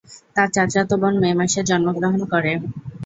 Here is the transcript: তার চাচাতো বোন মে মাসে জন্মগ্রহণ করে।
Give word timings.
তার 0.35 0.47
চাচাতো 0.55 0.95
বোন 1.01 1.13
মে 1.21 1.29
মাসে 1.39 1.61
জন্মগ্রহণ 1.69 2.21
করে। 2.31 2.51